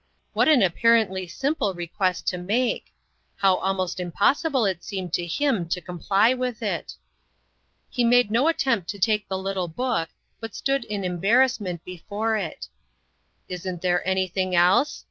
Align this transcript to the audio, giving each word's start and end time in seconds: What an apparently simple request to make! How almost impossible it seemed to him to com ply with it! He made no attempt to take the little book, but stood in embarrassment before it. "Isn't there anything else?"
What 0.33 0.49
an 0.49 0.63
apparently 0.63 1.27
simple 1.27 1.75
request 1.75 2.25
to 2.29 2.39
make! 2.39 2.91
How 3.35 3.57
almost 3.57 3.99
impossible 3.99 4.65
it 4.65 4.83
seemed 4.83 5.13
to 5.13 5.27
him 5.27 5.69
to 5.69 5.79
com 5.79 5.99
ply 5.99 6.33
with 6.33 6.63
it! 6.63 6.95
He 7.87 8.03
made 8.03 8.31
no 8.31 8.47
attempt 8.47 8.89
to 8.89 8.97
take 8.99 9.27
the 9.27 9.37
little 9.37 9.67
book, 9.67 10.09
but 10.39 10.55
stood 10.55 10.85
in 10.85 11.03
embarrassment 11.03 11.85
before 11.85 12.35
it. 12.35 12.67
"Isn't 13.47 13.83
there 13.83 14.01
anything 14.07 14.55
else?" 14.55 14.99